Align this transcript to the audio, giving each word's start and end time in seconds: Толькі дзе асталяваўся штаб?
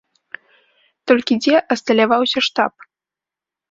Толькі 1.13 1.39
дзе 1.43 1.55
асталяваўся 1.79 2.39
штаб? 2.51 2.73